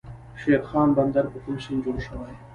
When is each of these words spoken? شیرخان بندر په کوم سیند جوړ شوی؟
شیرخان 0.41 0.89
بندر 0.97 1.25
په 1.31 1.37
کوم 1.43 1.55
سیند 1.65 1.81
جوړ 1.85 1.97
شوی؟ 2.05 2.33